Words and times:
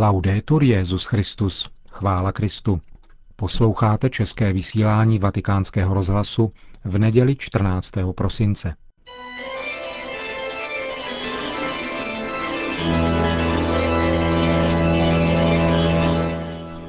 Laudetur 0.00 0.62
Jezus 0.62 1.04
Christus. 1.04 1.70
Chvála 1.90 2.32
Kristu. 2.32 2.80
Posloucháte 3.36 4.10
české 4.10 4.52
vysílání 4.52 5.18
Vatikánského 5.18 5.94
rozhlasu 5.94 6.52
v 6.84 6.98
neděli 6.98 7.36
14. 7.36 7.90
prosince. 8.14 8.74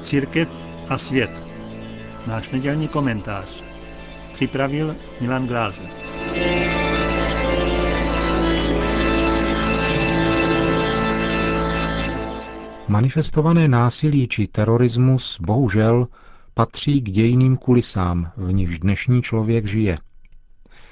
Církev 0.00 0.66
a 0.88 0.98
svět. 0.98 1.30
Náš 2.26 2.50
nedělní 2.50 2.88
komentář. 2.88 3.62
Připravil 4.32 4.96
Milan 5.20 5.46
Glázer. 5.46 6.01
Manifestované 12.92 13.68
násilí 13.68 14.28
či 14.28 14.46
terorismus 14.46 15.40
bohužel 15.40 16.08
patří 16.54 17.00
k 17.00 17.10
dějiným 17.10 17.56
kulisám, 17.56 18.32
v 18.36 18.52
nichž 18.52 18.78
dnešní 18.78 19.22
člověk 19.22 19.66
žije. 19.66 19.98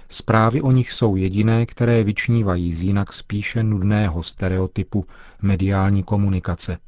Zprávy 0.08 0.60
o 0.62 0.70
nich 0.72 0.92
jsou 0.92 1.16
jediné, 1.16 1.66
které 1.66 2.04
vyčnívají 2.04 2.74
z 2.74 2.82
jinak 2.82 3.12
spíše 3.12 3.62
nudného 3.62 4.22
stereotypu 4.22 5.04
mediální 5.42 6.02
komunikace. 6.02 6.78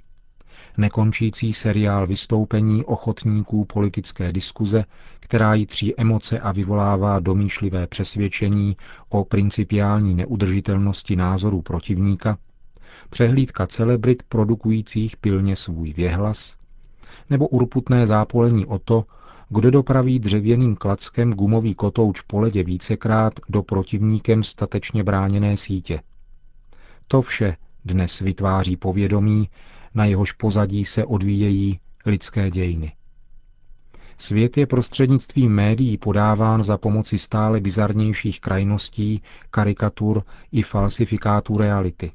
Nekončící 0.77 1.53
seriál 1.53 2.07
vystoupení 2.07 2.85
ochotníků 2.85 3.65
politické 3.65 4.33
diskuze, 4.33 4.85
která 5.21 5.55
jitří 5.55 6.01
emoce 6.01 6.41
a 6.41 6.53
vyvolává 6.53 7.21
domýšlivé 7.21 7.87
přesvědčení 7.87 8.77
o 9.09 9.25
principiální 9.25 10.15
neudržitelnosti 10.15 11.17
názorů 11.17 11.63
protivníka– 11.63 12.39
přehlídka 13.11 13.67
celebrit 13.67 14.23
produkujících 14.23 15.17
pilně 15.17 15.57
svůj 15.57 15.93
věhlas, 15.93 16.57
nebo 17.31 17.49
urputné 17.49 18.07
zápolení 18.07 18.67
o 18.67 18.79
to, 18.79 19.05
kdo 19.49 19.71
dopraví 19.71 20.19
dřevěným 20.19 20.77
klackem 20.77 21.33
gumový 21.33 21.75
kotouč 21.75 22.21
po 22.21 22.41
ledě 22.41 22.63
vícekrát 22.63 23.33
do 23.49 23.63
protivníkem 23.63 24.43
statečně 24.43 25.05
bráněné 25.05 25.57
sítě. 25.57 26.01
To 27.09 27.23
vše 27.23 27.57
dnes 27.85 28.21
vytváří 28.21 28.77
povědomí, 28.77 29.49
na 29.95 30.05
jehož 30.05 30.33
pozadí 30.33 30.85
se 30.85 31.05
odvíjejí 31.05 31.81
lidské 32.07 32.51
dějiny. 32.51 32.93
Svět 34.19 34.57
je 34.57 34.67
prostřednictvím 34.67 35.53
médií 35.53 35.99
podáván 35.99 36.63
za 36.63 36.79
pomoci 36.79 37.19
stále 37.19 37.61
bizarnějších 37.61 38.41
krajností, 38.41 39.23
karikatur 39.51 40.23
i 40.53 40.63
falsifikátů 40.63 41.59
reality. 41.59 42.13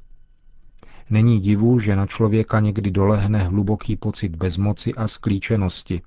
Není 1.10 1.40
divu, 1.40 1.78
že 1.78 1.96
na 1.96 2.06
člověka 2.06 2.60
někdy 2.60 2.90
dolehne 2.90 3.42
hluboký 3.42 3.96
pocit 3.96 4.36
bezmoci 4.36 4.94
a 4.94 5.08
sklíčenosti, 5.08 6.02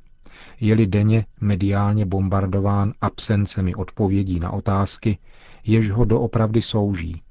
je-li 0.60 0.88
denně 0.88 1.26
mediálně 1.42 2.06
bombardován 2.06 2.94
absencemi 3.02 3.76
odpovědí 3.76 4.40
na 4.40 4.52
otázky, 4.52 5.18
jež 5.64 5.92
ho 5.92 6.06
doopravdy 6.06 6.62
souží. 6.62 7.22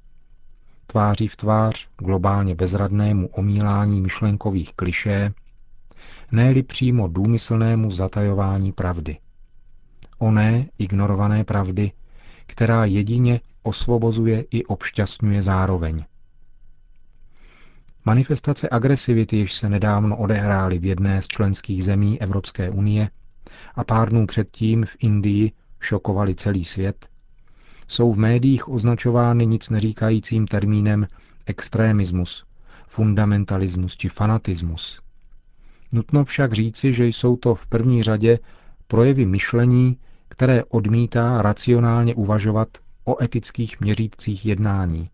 Tváří 0.87 1.27
v 1.27 1.35
tvář 1.35 1.87
globálně 1.97 2.55
bezradnému 2.55 3.27
omílání 3.27 4.01
myšlenkových 4.01 4.73
klišé, 4.73 5.33
ne 6.31 6.63
přímo 6.63 7.07
důmyslnému 7.07 7.91
zatajování 7.91 8.71
pravdy. 8.71 9.17
Oné 10.17 10.69
ignorované 10.77 11.43
pravdy, 11.43 11.91
která 12.45 12.85
jedině 12.85 13.41
osvobozuje 13.63 14.45
i 14.51 14.63
obšťastňuje 14.65 15.41
zároveň. 15.41 15.97
Manifestace 18.05 18.69
agresivity, 18.69 19.37
jež 19.37 19.53
se 19.53 19.69
nedávno 19.69 20.17
odehrály 20.17 20.79
v 20.79 20.85
jedné 20.85 21.21
z 21.21 21.27
členských 21.27 21.83
zemí 21.83 22.21
Evropské 22.21 22.69
unie 22.69 23.09
a 23.75 23.83
pár 23.83 24.09
dnů 24.09 24.27
předtím 24.27 24.85
v 24.85 24.95
Indii 24.99 25.51
šokovaly 25.79 26.35
celý 26.35 26.65
svět, 26.65 27.07
jsou 27.87 28.11
v 28.11 28.17
médiích 28.17 28.69
označovány 28.69 29.45
nic 29.45 29.69
neříkajícím 29.69 30.47
termínem 30.47 31.07
extrémismus, 31.45 32.45
fundamentalismus 32.87 33.97
či 33.97 34.09
fanatismus. 34.09 35.01
Nutno 35.91 36.23
však 36.25 36.53
říci, 36.53 36.93
že 36.93 37.05
jsou 37.05 37.35
to 37.35 37.55
v 37.55 37.67
první 37.67 38.03
řadě 38.03 38.39
projevy 38.87 39.25
myšlení, 39.25 39.97
které 40.27 40.63
odmítá 40.63 41.41
racionálně 41.41 42.15
uvažovat 42.15 42.67
o 43.05 43.23
etických 43.23 43.79
měřítcích 43.81 44.45
jednání. 44.45 45.09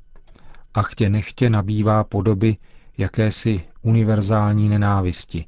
A 0.74 0.81
chtě 0.84 1.09
nechtě 1.09 1.50
nabývá 1.50 2.03
podoby 2.03 2.58
jakési 2.97 3.62
univerzální 3.81 4.69
nenávisti, 4.69 5.46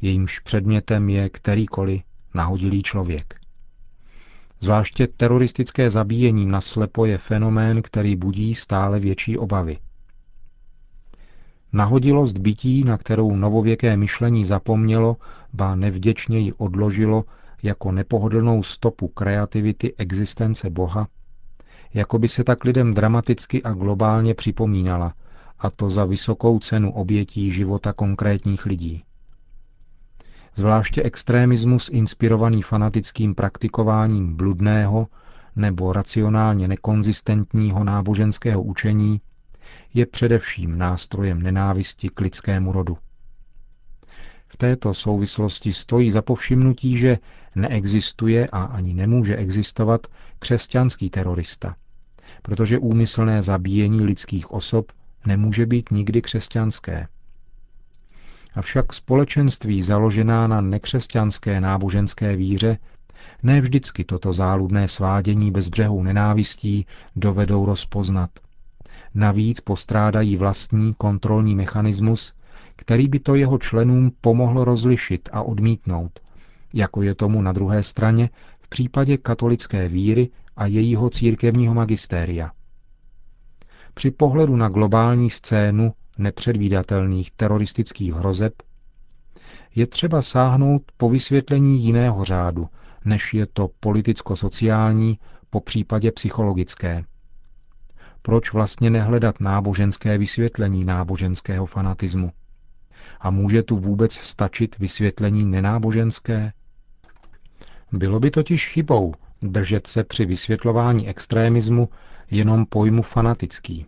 jejímž 0.00 0.38
předmětem 0.38 1.08
je 1.08 1.28
kterýkoliv 1.28 2.02
nahodilý 2.34 2.82
člověk. 2.82 3.34
Zvláště 4.60 5.06
teroristické 5.06 5.90
zabíjení 5.90 6.46
naslepo 6.46 7.06
je 7.06 7.18
fenomén, 7.18 7.82
který 7.82 8.16
budí 8.16 8.54
stále 8.54 8.98
větší 8.98 9.38
obavy. 9.38 9.78
Nahodilost 11.72 12.38
bytí, 12.38 12.84
na 12.84 12.98
kterou 12.98 13.36
novověké 13.36 13.96
myšlení 13.96 14.44
zapomnělo, 14.44 15.16
ba 15.52 15.74
nevděčně 15.74 16.38
ji 16.38 16.52
odložilo 16.52 17.24
jako 17.62 17.92
nepohodlnou 17.92 18.62
stopu 18.62 19.08
kreativity 19.08 19.94
existence 19.96 20.70
Boha, 20.70 21.08
jako 21.94 22.18
by 22.18 22.28
se 22.28 22.44
tak 22.44 22.64
lidem 22.64 22.94
dramaticky 22.94 23.62
a 23.62 23.72
globálně 23.72 24.34
připomínala– 24.34 25.14
a 25.58 25.70
to 25.70 25.90
za 25.90 26.04
vysokou 26.04 26.58
cenu 26.58 26.92
obětí 26.92 27.50
života 27.50 27.92
konkrétních 27.92 28.66
lidí. 28.66 29.04
Zvláště 30.54 31.02
extrémismus 31.02 31.88
inspirovaný 31.92 32.62
fanatickým 32.62 33.34
praktikováním 33.34 34.36
bludného 34.36 35.06
nebo 35.56 35.92
racionálně 35.92 36.68
nekonzistentního 36.68 37.84
náboženského 37.84 38.62
učení 38.62 39.20
je 39.94 40.06
především 40.06 40.78
nástrojem 40.78 41.42
nenávisti 41.42 42.08
k 42.08 42.20
lidskému 42.20 42.72
rodu. 42.72 42.98
V 44.48 44.56
této 44.56 44.94
souvislosti 44.94 45.72
stojí 45.72 46.10
za 46.10 46.22
povšimnutí, 46.22 46.98
že 46.98 47.18
neexistuje 47.54 48.48
a 48.52 48.62
ani 48.64 48.94
nemůže 48.94 49.36
existovat 49.36 50.06
křesťanský 50.38 51.10
terorista, 51.10 51.76
protože 52.42 52.78
úmyslné 52.78 53.42
zabíjení 53.42 54.00
lidských 54.00 54.50
osob 54.50 54.92
nemůže 55.26 55.66
být 55.66 55.90
nikdy 55.90 56.22
křesťanské. 56.22 57.08
Avšak 58.54 58.92
společenství 58.92 59.82
založená 59.82 60.46
na 60.46 60.60
nekřesťanské 60.60 61.60
náboženské 61.60 62.36
víře 62.36 62.78
ne 63.42 63.60
vždycky 63.60 64.04
toto 64.04 64.32
záludné 64.32 64.88
svádění 64.88 65.50
bez 65.50 65.68
břehou 65.68 66.02
nenávistí 66.02 66.86
dovedou 67.16 67.66
rozpoznat. 67.66 68.30
Navíc 69.14 69.60
postrádají 69.60 70.36
vlastní 70.36 70.94
kontrolní 70.98 71.54
mechanismus, 71.54 72.34
který 72.76 73.08
by 73.08 73.18
to 73.18 73.34
jeho 73.34 73.58
členům 73.58 74.12
pomohl 74.20 74.64
rozlišit 74.64 75.28
a 75.32 75.42
odmítnout, 75.42 76.20
jako 76.74 77.02
je 77.02 77.14
tomu 77.14 77.42
na 77.42 77.52
druhé 77.52 77.82
straně 77.82 78.30
v 78.60 78.68
případě 78.68 79.16
katolické 79.16 79.88
víry 79.88 80.30
a 80.56 80.66
jejího 80.66 81.10
církevního 81.10 81.74
magistéria. 81.74 82.50
Při 83.98 84.10
pohledu 84.10 84.56
na 84.56 84.68
globální 84.68 85.30
scénu 85.30 85.92
nepředvídatelných 86.18 87.30
teroristických 87.30 88.12
hrozeb 88.14 88.52
je 89.74 89.86
třeba 89.86 90.22
sáhnout 90.22 90.82
po 90.96 91.10
vysvětlení 91.10 91.82
jiného 91.84 92.24
řádu, 92.24 92.68
než 93.04 93.34
je 93.34 93.46
to 93.46 93.68
politicko-sociální, 93.80 95.18
po 95.50 95.60
případě 95.60 96.12
psychologické. 96.12 97.04
Proč 98.22 98.52
vlastně 98.52 98.90
nehledat 98.90 99.40
náboženské 99.40 100.18
vysvětlení 100.18 100.84
náboženského 100.84 101.66
fanatismu? 101.66 102.32
A 103.20 103.30
může 103.30 103.62
tu 103.62 103.76
vůbec 103.76 104.12
stačit 104.12 104.78
vysvětlení 104.78 105.44
nenáboženské? 105.44 106.52
Bylo 107.92 108.20
by 108.20 108.30
totiž 108.30 108.68
chybou 108.68 109.14
držet 109.42 109.86
se 109.86 110.04
při 110.04 110.24
vysvětlování 110.26 111.08
extrémismu 111.08 111.88
jenom 112.30 112.66
pojmu 112.66 113.02
fanatický. 113.02 113.86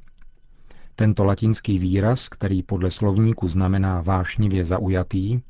Tento 0.97 1.25
latinský 1.25 1.79
výraz, 1.79 2.29
který 2.29 2.63
podle 2.63 2.91
slovníku 2.91 3.49
znamená 3.49 4.01
vášnivě 4.01 4.65
zaujatý, 4.65 5.41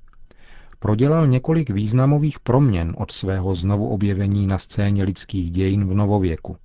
prodělal 0.78 1.26
několik 1.26 1.70
významových 1.70 2.40
proměn 2.40 2.94
od 2.96 3.10
svého 3.10 3.54
znovu 3.54 3.88
objevení 3.88 4.46
na 4.46 4.58
scéně 4.58 5.04
lidských 5.04 5.50
dějin 5.50 5.88
v 5.88 5.94
novověku. 5.94 6.56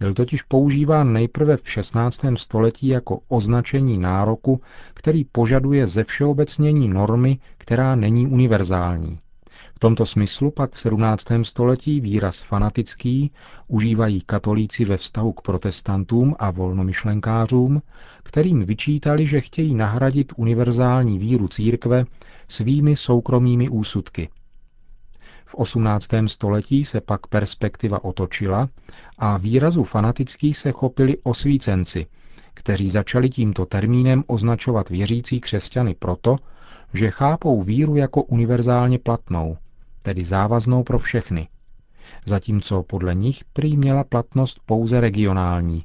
Byl 0.00 0.14
totiž 0.14 0.42
používán 0.42 1.12
nejprve 1.12 1.56
v 1.56 1.70
16. 1.70 2.20
století 2.36 2.88
jako 2.88 3.20
označení 3.28 3.98
nároku, 3.98 4.60
který 4.94 5.24
požaduje 5.24 5.86
ze 5.86 6.04
všeobecnění 6.04 6.88
normy, 6.88 7.38
která 7.58 7.94
není 7.94 8.26
univerzální, 8.26 9.18
V 9.74 9.78
tomto 9.78 10.06
smyslu 10.06 10.50
pak 10.50 10.72
v 10.72 10.80
17. 10.80 11.26
století 11.42 12.00
výraz 12.00 12.42
fanatický 12.42 13.30
užívají 13.68 14.20
katolíci 14.20 14.84
ve 14.84 14.96
vztahu 14.96 15.32
k 15.32 15.40
protestantům 15.42 16.34
a 16.38 16.50
volnomyšlenkářům, 16.50 17.82
kterým 18.22 18.64
vyčítali, 18.64 19.26
že 19.26 19.40
chtějí 19.40 19.74
nahradit 19.74 20.32
univerzální 20.36 21.18
víru 21.18 21.48
církve 21.48 22.04
svými 22.48 22.96
soukromými 22.96 23.68
úsudky. 23.68 24.28
V 25.44 25.54
18. 25.54 26.08
století 26.26 26.84
se 26.84 27.00
pak 27.00 27.26
perspektiva 27.26 28.04
otočila 28.04 28.68
a 29.18 29.38
výrazu 29.38 29.84
fanatický 29.84 30.54
se 30.54 30.72
chopili 30.72 31.16
osvícenci, 31.22 32.06
kteří 32.54 32.88
začali 32.88 33.30
tímto 33.30 33.66
termínem 33.66 34.24
označovat 34.26 34.88
věřící 34.88 35.40
křesťany 35.40 35.94
proto, 35.94 36.36
že 36.94 37.10
chápou 37.10 37.62
víru 37.62 37.96
jako 37.96 38.22
univerzálně 38.22 38.98
platnou, 38.98 39.56
tedy 40.02 40.24
závaznou 40.24 40.82
pro 40.82 40.98
všechny, 40.98 41.48
zatímco 42.26 42.82
podle 42.82 43.14
nich 43.14 43.44
prý 43.52 43.76
měla 43.76 44.04
platnost 44.04 44.60
pouze 44.66 45.00
regionální 45.00 45.84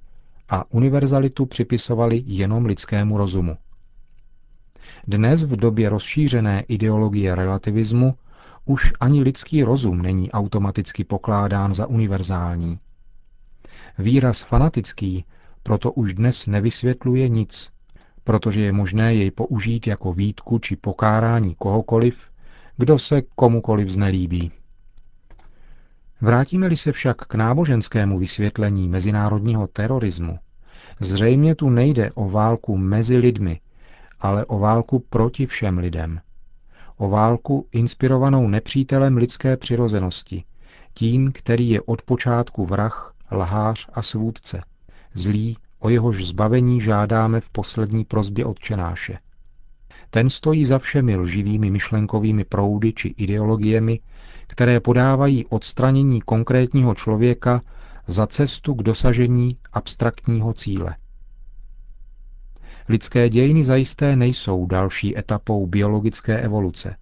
a 0.50 0.71
univerzalitu 0.71 1.45
připisovali 1.45 2.24
jenom 2.25 2.65
lidskému 2.65 3.18
rozumu. 3.18 3.57
Dnes 5.07 5.44
v 5.44 5.56
době 5.56 5.89
rozšířené 5.89 6.62
ideologie 6.62 7.36
relativismu 7.36 8.15
už 8.65 8.94
ani 9.00 9.21
lidský 9.21 9.63
rozum 9.63 10.01
není 10.01 10.31
automaticky 10.31 11.04
pokládán 11.04 11.74
za 11.74 11.88
univerzální. 11.88 12.80
Výraz 14.00 14.42
fanatický 14.42 15.25
proto 15.63 15.92
už 15.92 16.13
dnes 16.13 16.45
nevysvětluje 16.45 17.30
nic, 17.30 17.71
protože 18.27 18.62
je 18.62 18.71
možné 18.71 19.15
jej 19.15 19.31
použít 19.31 19.88
jako 19.88 20.13
výtku 20.13 20.59
či 20.59 20.75
pokárání 20.75 21.56
kohokoliv, 21.56 22.27
kdo 22.77 23.00
se 23.00 23.21
komukoliv 23.21 23.89
znelíbí. 23.89 24.51
Vrátíme-li 26.21 26.77
se 26.77 26.91
však 26.91 27.18
k 27.18 27.35
náboženskému 27.35 28.19
vysvětlení 28.19 28.89
mezinárodního 28.89 29.68
terorismu, 29.68 30.39
zřejmě 31.00 31.56
tu 31.56 31.69
nejde 31.69 32.12
o 32.12 32.29
válku 32.29 32.77
mezi 32.77 33.18
lidmi, 33.18 33.59
ale 34.19 34.45
o 34.45 34.59
válku 34.59 35.00
proti 35.00 35.45
všem 35.45 35.77
lidem. 35.77 36.19
O 36.97 37.09
válku 37.09 37.68
inspirovanou 37.71 38.47
nepřítelem 38.47 39.18
lidské 39.18 39.57
přirozenosti, 39.57 40.44
tím, 40.94 41.31
který 41.31 41.69
je 41.69 41.81
od 41.81 42.01
počátku 42.01 42.65
vrah, 42.65 43.13
lhář 43.31 43.88
a 43.94 44.01
svůdce, 44.01 44.62
zlý, 45.13 45.57
o 45.79 45.89
jehož 45.89 46.25
zbavení 46.25 46.81
žádáme 46.81 47.41
v 47.41 47.50
poslední 47.50 48.06
prozbě 48.06 48.45
odčenáše. 48.45 49.19
Ten 50.09 50.29
stojí 50.29 50.65
za 50.65 50.79
všemi 50.79 51.18
lživými 51.18 51.71
myšlenkovými 51.71 52.44
proudy 52.44 52.94
či 52.94 53.07
ideologiemi, 53.07 54.00
které 54.47 54.79
podávají 54.79 55.45
odstranění 55.45 56.21
konkrétního 56.21 56.95
člověka 56.95 57.62
za 58.07 58.27
cestu 58.27 58.74
k 58.75 58.83
dosažení 58.83 59.57
abstraktního 59.74 60.53
cíle. 60.53 60.95
Lidské 62.89 63.30
dějiny 63.30 63.63
zajisté 63.63 64.15
nejsou 64.15 64.65
další 64.65 65.18
etapou 65.18 65.68
biologické 65.68 66.39
evoluce, 66.41 66.95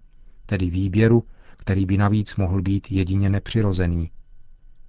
tedy 0.46 0.70
výběru, 0.70 1.24
který 1.56 1.86
by 1.86 1.96
navíc 1.96 2.36
mohl 2.36 2.62
být 2.62 2.92
jedině 2.92 3.30
nepřirozený. 3.30 4.10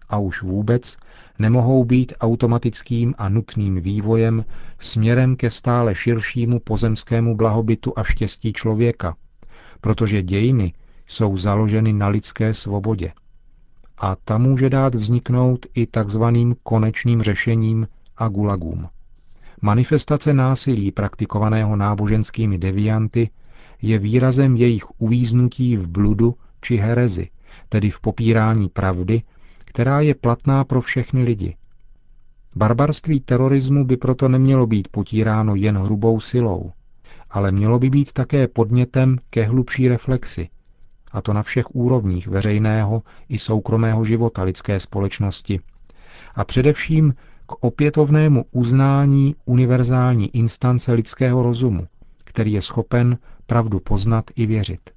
A 0.10 0.18
už 0.20 0.42
vůbec 0.42 0.98
nemohou 1.40 1.86
být 1.86 2.14
automatickým 2.20 3.16
a 3.18 3.30
nutným 3.30 3.82
vývojem 3.82 4.46
směrem 4.80 5.36
ke 5.36 5.50
stále 5.50 5.96
širšímu 5.96 6.60
pozemskému 6.60 7.36
blahobytu 7.36 7.94
a 7.96 8.04
štěstí 8.04 8.54
člověka, 8.54 9.16
protože 9.82 10.22
dějiny 10.24 10.74
jsou 11.08 11.38
založeny 11.38 11.94
na 11.94 12.08
lidské 12.08 12.54
svobodě. 12.54 13.12
A 13.98 14.16
ta 14.26 14.38
může 14.38 14.70
dát 14.70 14.96
vzniknout 14.96 15.66
i 15.74 15.86
takzvaným 15.88 16.56
konečným 16.64 17.22
řešením 17.22 17.88
a 18.18 18.28
gulagům. 18.28 18.88
Manifestace 19.62 20.34
násilí 20.34 20.92
praktikovaného 20.92 21.76
náboženskými 21.76 22.58
devianty 22.58 23.30
je 23.82 24.00
výrazem 24.00 24.56
jejich 24.56 25.02
uvíznutí 25.02 25.76
v 25.78 25.88
bludu 25.88 26.36
či 26.62 26.76
herezi, 26.78 27.30
tedy 27.70 27.90
v 27.90 28.00
popírání 28.02 28.70
pravdy, 28.70 29.22
která 29.68 30.02
je 30.02 30.16
platná 30.16 30.64
pro 30.64 30.82
všechny 30.82 31.24
lidi. 31.24 31.56
Barbarství 32.56 33.20
terorismu 33.20 33.86
by 33.86 33.98
proto 33.98 34.28
nemělo 34.30 34.68
být 34.68 34.88
potíráno 34.88 35.56
jen 35.56 35.78
hrubou 35.78 36.20
silou, 36.20 36.72
ale 37.30 37.52
mělo 37.52 37.80
by 37.80 37.90
být 37.90 38.14
také 38.14 38.48
podnětem 38.48 39.18
ke 39.30 39.44
hlubší 39.44 39.88
reflexi, 39.88 40.50
a 41.12 41.22
to 41.22 41.34
na 41.34 41.44
všech 41.44 41.76
úrovních 41.76 42.28
veřejného 42.28 43.04
i 43.30 43.40
soukromého 43.40 44.06
života 44.06 44.44
lidské 44.44 44.80
společnosti, 44.80 45.60
a 46.36 46.46
především 46.46 47.14
k 47.46 47.52
opětovnému 47.64 48.46
uznání 48.52 49.36
univerzální 49.46 50.36
instance 50.36 50.94
lidského 50.94 51.44
rozumu, 51.44 51.88
který 52.24 52.54
je 52.54 52.62
schopen 52.62 53.18
pravdu 53.48 53.80
poznat 53.80 54.26
i 54.36 54.46
věřit. 54.46 54.97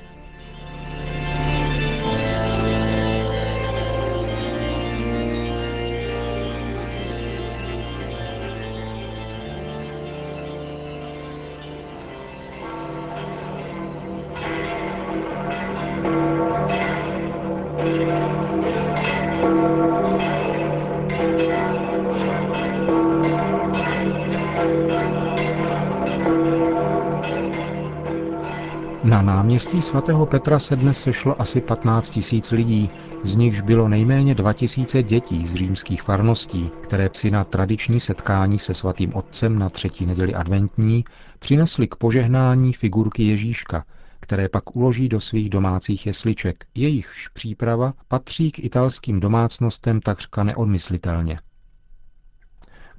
Náměstí 29.51 29.81
svatého 29.81 30.25
Petra 30.25 30.59
se 30.59 30.75
dnes 30.75 31.03
sešlo 31.03 31.41
asi 31.41 31.61
15 31.61 32.09
tisíc 32.09 32.51
lidí, 32.51 32.89
z 33.23 33.35
nichž 33.35 33.61
bylo 33.61 33.87
nejméně 33.87 34.35
2000 34.35 35.03
dětí 35.03 35.47
z 35.47 35.55
římských 35.55 36.01
farností, 36.01 36.71
které 36.83 37.09
si 37.13 37.31
na 37.31 37.43
tradiční 37.43 37.99
setkání 37.99 38.59
se 38.59 38.73
svatým 38.73 39.13
otcem 39.13 39.59
na 39.59 39.69
třetí 39.69 40.05
neděli 40.05 40.33
adventní 40.33 41.03
přinesli 41.39 41.87
k 41.87 41.95
požehnání 41.95 42.73
figurky 42.73 43.23
Ježíška, 43.23 43.85
které 44.19 44.49
pak 44.49 44.75
uloží 44.75 45.09
do 45.09 45.19
svých 45.19 45.49
domácích 45.49 46.05
jesliček. 46.07 46.65
Jejichž 46.75 47.27
příprava 47.27 47.93
patří 48.07 48.51
k 48.51 48.59
italským 48.59 49.19
domácnostem 49.19 50.01
takřka 50.01 50.43
neodmyslitelně. 50.43 51.37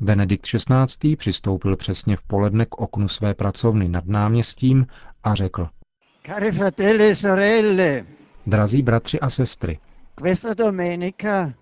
Benedikt 0.01 0.47
XVI. 0.47 1.17
přistoupil 1.17 1.77
přesně 1.77 2.17
v 2.17 2.23
poledne 2.23 2.67
k 2.67 2.81
oknu 2.81 3.09
své 3.09 3.35
pracovny 3.35 3.89
nad 3.89 4.07
náměstím 4.07 4.87
a 5.25 5.35
řekl– 5.35 5.69
Cari 6.25 6.53
fratelli 6.53 7.09
e 7.09 7.15
sorelle, 7.15 8.07
Drazí 8.47 8.83
bratři 8.83 9.21
a 9.21 9.29
sestry, 9.29 9.81
questa 10.15 10.55
domenica, 10.55 11.55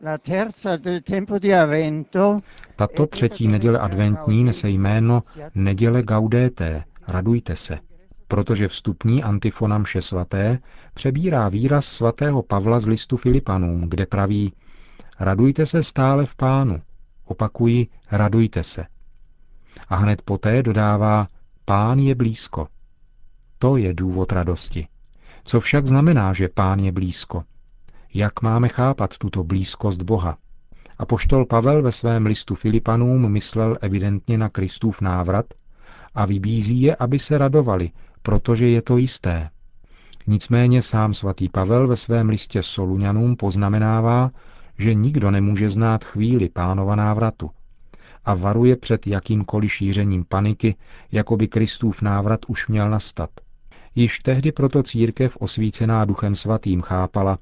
la 0.00 0.18
terza 0.18 0.76
del 0.76 1.02
tempo 1.02 1.38
di 1.38 1.52
Avento, 1.52 2.40
tato 2.76 3.06
třetí 3.06 3.48
neděle 3.48 3.78
adventní 3.78 4.44
nese 4.44 4.68
jméno 4.68 5.22
Neděle 5.54 6.02
Gaudété, 6.02 6.84
radujte 7.08 7.56
se, 7.56 7.78
protože 8.28 8.68
vstupní 8.68 9.22
antifona 9.22 9.78
mše 9.78 10.02
svaté 10.02 10.58
přebírá 10.94 11.48
výraz 11.48 11.86
svatého 11.86 12.42
Pavla 12.42 12.80
z 12.80 12.86
listu 12.86 13.16
Filipanům, 13.16 13.88
kde 13.88 14.06
praví 14.06 14.52
Radujte 15.20 15.66
se 15.66 15.82
stále 15.82 16.26
v 16.26 16.34
pánu, 16.34 16.82
opakuji, 17.24 17.86
radujte 18.10 18.62
se. 18.62 18.84
A 19.88 19.96
hned 19.96 20.22
poté 20.22 20.62
dodává 20.62 21.26
Pán 21.64 21.98
je 21.98 22.14
blízko. 22.14 22.68
To 23.58 23.76
je 23.76 23.94
důvod 23.94 24.32
radosti. 24.32 24.86
Co 25.44 25.60
však 25.60 25.86
znamená, 25.86 26.32
že 26.32 26.48
pán 26.48 26.78
je 26.78 26.92
blízko? 26.92 27.44
Jak 28.14 28.42
máme 28.42 28.68
chápat 28.68 29.18
tuto 29.18 29.44
blízkost 29.44 30.02
Boha? 30.02 30.36
A 30.98 31.06
poštol 31.06 31.46
Pavel 31.46 31.82
ve 31.82 31.92
svém 31.92 32.26
listu 32.26 32.54
Filipanům 32.54 33.32
myslel 33.32 33.78
evidentně 33.80 34.38
na 34.38 34.48
Kristův 34.48 35.00
návrat 35.00 35.46
a 36.14 36.26
vybízí 36.26 36.82
je, 36.82 36.96
aby 36.96 37.18
se 37.18 37.38
radovali, 37.38 37.90
protože 38.22 38.68
je 38.68 38.82
to 38.82 38.96
jisté. 38.96 39.50
Nicméně 40.26 40.82
sám 40.82 41.14
svatý 41.14 41.48
Pavel 41.48 41.86
ve 41.86 41.96
svém 41.96 42.28
listě 42.28 42.62
Soluňanům 42.62 43.36
poznamenává, 43.36 44.30
že 44.78 44.94
nikdo 44.94 45.30
nemůže 45.30 45.70
znát 45.70 46.04
chvíli 46.04 46.48
pánova 46.48 46.96
návratu 46.96 47.50
a 48.24 48.34
varuje 48.34 48.76
před 48.76 49.06
jakýmkoliv 49.06 49.72
šířením 49.72 50.24
paniky, 50.24 50.76
jako 51.12 51.36
by 51.36 51.48
Kristův 51.48 52.02
návrat 52.02 52.40
už 52.48 52.68
měl 52.68 52.90
nastat– 52.90 53.30
Již 53.96 54.18
tehdy 54.18 54.52
proto 54.52 54.82
církev 54.82 55.36
osvícená 55.36 56.04
duchem 56.04 56.34
svatým 56.34 56.82
chápala, 56.82 57.38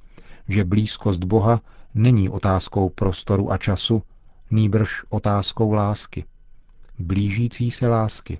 že 0.49 0.64
blízkost 0.64 1.25
Boha 1.25 1.61
není 1.94 2.28
otázkou 2.28 2.88
prostoru 2.88 3.52
a 3.52 3.58
času, 3.58 4.02
nýbrž 4.50 5.02
otázkou 5.08 5.73
lásky. 5.73 6.25
Blížící 6.99 7.70
se 7.70 7.88
lásky. 7.88 8.38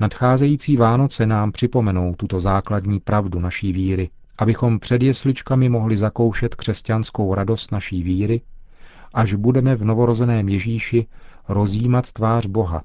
Nadcházející 0.00 0.76
Vánoce 0.76 1.26
nám 1.26 1.52
připomenou 1.52 2.14
tuto 2.14 2.40
základní 2.40 3.00
pravdu 3.00 3.40
naší 3.40 3.72
víry, 3.72 4.10
abychom 4.38 4.78
před 4.78 5.02
jesličkami 5.02 5.68
mohli 5.68 5.96
zakoušet 5.96 6.54
křesťanskou 6.54 7.34
radost 7.34 7.72
naší 7.72 8.02
víry, 8.02 8.40
až 9.14 9.34
budeme 9.34 9.76
v 9.76 9.84
novorozeném 9.84 10.48
Ježíši 10.48 11.06
rozjímat 11.48 12.12
tvář 12.12 12.46
Boha, 12.46 12.82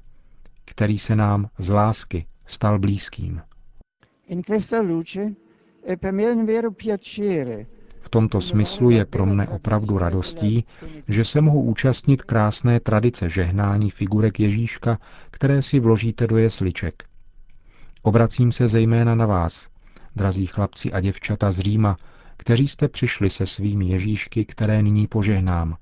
který 0.64 0.98
se 0.98 1.16
nám 1.16 1.48
z 1.58 1.70
lásky 1.70 2.26
stal 2.46 2.78
blízkým. 2.78 3.40
V 8.00 8.08
tomto 8.10 8.40
smyslu 8.40 8.90
je 8.90 9.04
pro 9.04 9.26
mne 9.26 9.48
opravdu 9.48 9.98
radostí, 9.98 10.64
že 11.08 11.24
se 11.24 11.40
mohu 11.40 11.62
účastnit 11.62 12.22
krásné 12.22 12.80
tradice 12.80 13.28
žehnání 13.28 13.90
figurek 13.90 14.40
Ježíška, 14.40 14.98
které 15.30 15.62
si 15.62 15.80
vložíte 15.80 16.26
do 16.26 16.36
jesliček. 16.36 17.04
Obracím 18.02 18.52
se 18.52 18.68
zejména 18.68 19.14
na 19.14 19.26
vás, 19.26 19.68
drazí 20.16 20.46
chlapci 20.46 20.92
a 20.92 21.00
děvčata 21.00 21.52
z 21.52 21.58
Říma, 21.58 21.96
kteří 22.36 22.68
jste 22.68 22.88
přišli 22.88 23.30
se 23.30 23.46
svými 23.46 23.86
Ježíšky, 23.88 24.44
které 24.44 24.82
nyní 24.82 25.06
požehnám. 25.06 25.76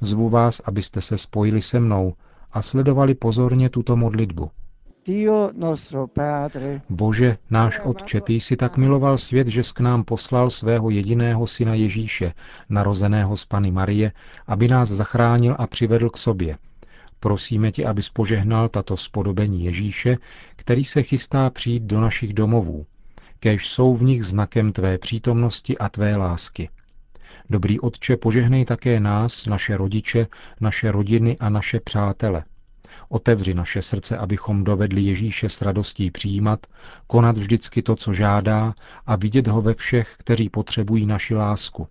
Zvu 0.00 0.28
vás, 0.28 0.60
abyste 0.64 1.00
se 1.00 1.18
spojili 1.18 1.62
se 1.62 1.80
mnou 1.80 2.14
a 2.52 2.62
sledovali 2.62 3.14
pozorně 3.14 3.70
tuto 3.70 3.96
modlitbu. 3.96 4.50
Bože, 6.88 7.38
náš 7.50 7.80
Otče, 7.84 8.20
ty 8.20 8.32
jsi 8.32 8.56
tak 8.56 8.76
miloval 8.76 9.18
svět, 9.18 9.46
že 9.46 9.62
k 9.74 9.80
nám 9.80 10.04
poslal 10.04 10.50
svého 10.50 10.90
jediného 10.90 11.46
syna 11.46 11.74
Ježíše, 11.74 12.32
narozeného 12.68 13.36
z 13.36 13.44
Pany 13.44 13.70
Marie, 13.70 14.12
aby 14.46 14.68
nás 14.68 14.88
zachránil 14.88 15.56
a 15.58 15.66
přivedl 15.66 16.10
k 16.10 16.16
sobě. 16.16 16.58
Prosíme 17.20 17.72
tě, 17.72 17.86
aby 17.86 18.02
požehnal 18.12 18.68
tato 18.68 18.96
spodobení 18.96 19.64
Ježíše, 19.64 20.16
který 20.56 20.84
se 20.84 21.02
chystá 21.02 21.50
přijít 21.50 21.82
do 21.82 22.00
našich 22.00 22.34
domovů. 22.34 22.86
Kéž 23.40 23.68
jsou 23.68 23.94
v 23.94 24.02
nich 24.02 24.24
znakem 24.24 24.72
tvé 24.72 24.98
přítomnosti 24.98 25.78
a 25.78 25.88
tvé 25.88 26.16
lásky. 26.16 26.68
Dobrý 27.50 27.80
Otče, 27.80 28.16
požehnej 28.16 28.64
také 28.64 29.00
nás, 29.00 29.46
naše 29.46 29.76
rodiče, 29.76 30.26
naše 30.60 30.92
rodiny 30.92 31.36
a 31.38 31.48
naše 31.48 31.80
přátele– 31.80 32.44
Otevři 33.08 33.54
naše 33.54 33.82
srdce, 33.82 34.18
abychom 34.18 34.64
dovedli 34.64 35.02
Ježíše 35.02 35.48
s 35.48 35.62
radostí 35.62 36.10
přijímat, 36.10 36.66
konat 37.06 37.38
vždycky 37.38 37.82
to, 37.82 37.96
co 37.96 38.12
žádá 38.12 38.74
a 39.06 39.16
vidět 39.16 39.46
ho 39.46 39.62
ve 39.62 39.74
všech, 39.74 40.14
kteří 40.18 40.48
potřebují 40.48 41.06
naši 41.06 41.34
lásku. 41.34 41.88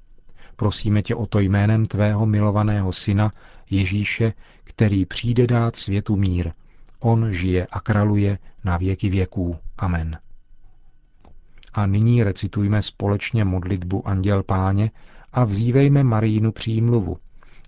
Prosíme 0.56 1.02
tě 1.02 1.16
o 1.16 1.26
to 1.26 1.40
jménem 1.40 1.86
tvého 1.86 2.26
milovaného 2.26 2.94
syna, 2.94 3.32
Ježíše, 3.70 4.34
který 4.64 5.06
přijde 5.06 5.48
dát 5.48 5.76
světu 5.76 6.16
mír. 6.16 6.52
On 7.00 7.34
žije 7.34 7.68
a 7.72 7.80
kraluje 7.80 8.38
na 8.64 8.78
věky 8.78 9.10
věků. 9.10 9.58
Amen. 9.78 10.20
A 11.74 11.86
nyní 11.86 12.24
recitujme 12.24 12.82
společně 12.82 13.46
modlitbu 13.46 14.08
Anděl 14.08 14.44
Páně 14.44 14.92
a 15.34 15.44
vzívejme 15.44 16.04
Marínu 16.04 16.52
přímluvu, 16.52 17.18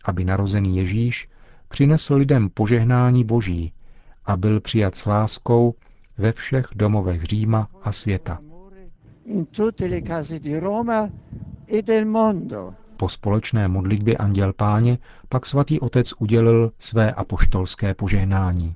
aby 0.06 0.26
narozený 0.26 0.78
Ježíš 0.78 1.30
přinesl 1.68 2.16
lidem 2.16 2.50
požehnání 2.50 3.24
Boží 3.24 3.74
a 4.26 4.38
byl 4.38 4.60
přijat 4.60 4.96
s 4.96 5.06
láskou 5.06 5.76
ve 6.18 6.32
všech 6.32 6.66
domovech 6.76 7.24
Říma 7.24 7.68
a 7.84 7.92
světa. 7.92 8.40
e 11.68 11.82
del 11.82 12.06
mondo. 12.06 12.74
Po 12.98 13.10
společné 13.10 13.68
modlitbě 13.68 14.18
Anděl 14.18 14.54
Páně 14.54 14.98
pak 15.30 15.46
svatý 15.46 15.80
otec 15.80 16.14
udělil 16.20 16.72
své 16.80 17.12
apoštolské 17.12 17.94
požehnání. 17.94 18.76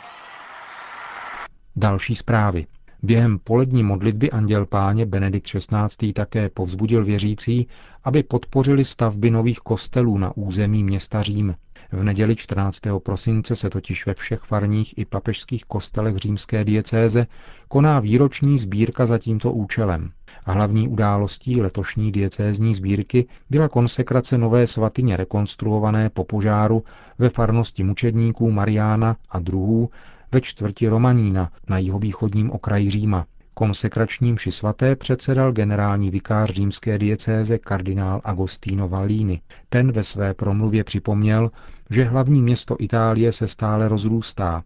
Další 1.81 2.15
zprávy. 2.15 2.65
Během 3.03 3.39
polední 3.39 3.83
modlitby 3.83 4.31
Anděl 4.31 4.65
Páně 4.65 5.05
Benedikt 5.05 5.47
XVI. 5.47 6.13
také 6.13 6.49
povzbudil 6.49 7.05
věřící, 7.05 7.67
aby 8.03 8.23
podpořili 8.23 8.85
stavby 8.85 9.31
nových 9.31 9.59
kostelů 9.59 10.17
na 10.17 10.37
území 10.37 10.83
města 10.83 11.21
Řím. 11.21 11.55
V 11.91 12.03
neděli 12.03 12.35
14. 12.35 12.79
prosince 13.03 13.55
se 13.55 13.69
totiž 13.69 14.05
ve 14.05 14.13
všech 14.13 14.39
farních 14.39 14.97
i 14.97 15.05
papežských 15.05 15.65
kostelech 15.65 16.17
římské 16.17 16.65
diecéze 16.65 17.27
koná 17.67 17.99
výroční 17.99 18.59
sbírka 18.59 19.05
za 19.05 19.17
tímto 19.17 19.51
účelem. 19.51 20.11
A 20.45 20.51
hlavní 20.51 20.87
událostí 20.87 21.61
letošní 21.61 22.11
diecézní 22.11 22.73
sbírky 22.73 23.27
byla 23.49 23.67
konsekrace 23.67 24.37
nové 24.37 24.67
svatyně 24.67 25.17
rekonstruované 25.17 26.09
po 26.09 26.23
požáru 26.23 26.83
ve 27.19 27.29
farnosti 27.29 27.83
mučedníků 27.83 28.51
Mariána 28.51 29.15
a 29.29 29.39
druhů 29.39 29.89
ve 30.33 30.41
čtvrti 30.41 30.87
Romanína 30.87 31.51
na 31.69 31.77
jihovýchodním 31.77 32.51
okraji 32.51 32.89
Říma. 32.89 33.25
Konsekračním 33.53 34.37
ši 34.37 34.51
svaté 34.51 34.95
předsedal 34.95 35.51
generální 35.51 36.09
vikář 36.09 36.49
římské 36.49 36.97
diecéze 36.97 37.57
kardinál 37.57 38.21
Agostino 38.23 38.87
Vallini. 38.89 39.41
Ten 39.69 39.91
ve 39.91 40.03
své 40.03 40.33
promluvě 40.33 40.83
připomněl, 40.83 41.51
že 41.89 42.03
hlavní 42.03 42.41
město 42.41 42.75
Itálie 42.79 43.31
se 43.31 43.47
stále 43.47 43.87
rozrůstá 43.87 44.63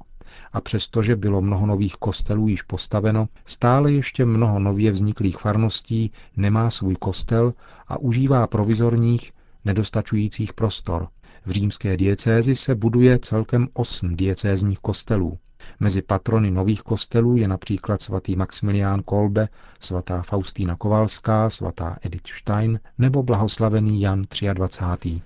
a 0.53 0.62
přestože 0.62 1.15
bylo 1.15 1.41
mnoho 1.41 1.65
nových 1.65 1.93
kostelů 1.93 2.48
již 2.48 2.62
postaveno, 2.62 3.27
stále 3.45 3.91
ještě 3.91 4.25
mnoho 4.25 4.60
nově 4.60 4.91
vzniklých 4.91 5.38
farností 5.38 6.12
nemá 6.38 6.69
svůj 6.69 6.95
kostel 6.95 7.53
a 7.88 7.98
užívá 8.00 8.48
provizorních, 8.48 9.31
nedostačujících 9.65 10.53
prostor. 10.53 11.07
V 11.45 11.51
římské 11.51 11.98
diecézi 11.98 12.55
se 12.55 12.75
buduje 12.75 13.19
celkem 13.19 13.67
osm 13.74 14.15
diecézních 14.15 14.79
kostelů. 14.79 15.38
Mezi 15.79 16.01
patrony 16.01 16.51
nových 16.51 16.81
kostelů 16.81 17.38
je 17.38 17.48
například 17.48 18.01
svatý 18.01 18.36
Maximilián 18.36 19.01
Kolbe, 19.03 19.48
svatá 19.79 20.22
Faustína 20.22 20.75
Kovalská, 20.75 21.50
svatá 21.50 21.98
Edith 22.01 22.27
Stein 22.27 22.79
nebo 22.98 23.24
blahoslavený 23.24 24.01
Jan 24.01 24.22
23. 24.53 25.22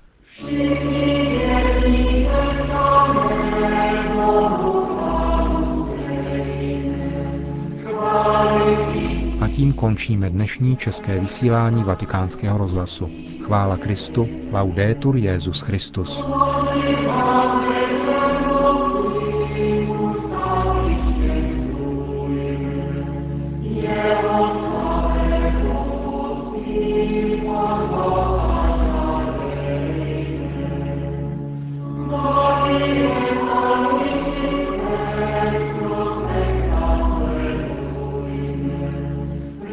A 9.42 9.48
tím 9.48 9.74
končíme 9.74 10.30
dnešní 10.30 10.78
české 10.78 11.20
vysílání 11.20 11.84
vatikánského 11.84 12.58
rozhlasu. 12.58 13.10
Chvála 13.46 13.78
Kristu, 13.78 14.28
laudetur 14.52 15.18
Jezus 15.18 15.62
Christus. 15.62 16.26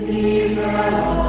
Amen. 0.09 1.26